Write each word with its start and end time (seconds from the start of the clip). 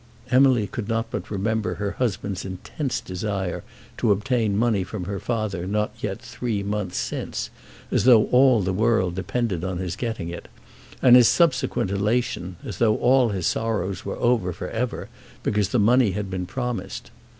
Emily 0.31 0.65
could 0.65 0.87
not 0.89 1.11
but 1.11 1.29
remember 1.29 1.75
her 1.75 1.91
husband's 1.91 2.43
intense 2.43 2.99
desire 3.01 3.63
to 3.97 4.11
obtain 4.11 4.57
money 4.57 4.83
from 4.83 5.03
her 5.03 5.19
father 5.19 5.67
not 5.67 5.93
yet 5.99 6.19
three 6.19 6.63
months 6.63 6.97
since, 6.97 7.51
as 7.91 8.05
though 8.05 8.25
all 8.31 8.63
the 8.63 8.73
world 8.73 9.13
depended 9.13 9.63
on 9.63 9.77
his 9.77 9.95
getting 9.95 10.29
it, 10.29 10.47
and 11.03 11.15
his 11.15 11.27
subsequent 11.27 11.91
elation, 11.91 12.55
as 12.65 12.79
though 12.79 12.97
all 12.97 13.29
his 13.29 13.45
sorrows 13.45 14.03
were 14.03 14.17
over 14.17 14.51
for 14.51 14.71
ever, 14.71 15.07
because 15.43 15.69
the 15.69 15.77
money 15.77 16.13
had 16.13 16.31
been 16.31 16.47
promised. 16.47 17.11